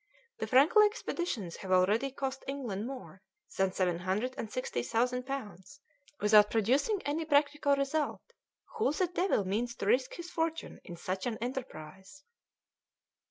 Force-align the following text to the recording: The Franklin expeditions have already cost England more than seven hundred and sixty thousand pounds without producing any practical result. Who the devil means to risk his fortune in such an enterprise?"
The 0.39 0.47
Franklin 0.47 0.87
expeditions 0.87 1.57
have 1.57 1.71
already 1.71 2.09
cost 2.09 2.43
England 2.47 2.87
more 2.87 3.21
than 3.55 3.71
seven 3.71 3.99
hundred 3.99 4.33
and 4.35 4.51
sixty 4.51 4.81
thousand 4.81 5.27
pounds 5.27 5.79
without 6.19 6.49
producing 6.49 7.03
any 7.05 7.23
practical 7.23 7.75
result. 7.75 8.23
Who 8.79 8.91
the 8.93 9.05
devil 9.05 9.45
means 9.45 9.75
to 9.75 9.85
risk 9.85 10.15
his 10.15 10.31
fortune 10.31 10.81
in 10.83 10.97
such 10.97 11.27
an 11.27 11.37
enterprise?" 11.39 12.23